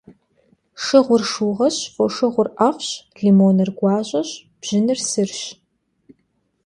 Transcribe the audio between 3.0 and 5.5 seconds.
limonır guaş'eş, bjınır sırş.